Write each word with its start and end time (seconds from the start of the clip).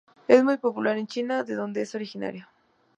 Es 0.27 0.43
muy 0.43 0.57
popular 0.57 0.97
en 0.97 1.05
China, 1.05 1.43
de 1.43 1.53
donde 1.53 1.83
es 1.83 1.93
originario. 1.93 2.47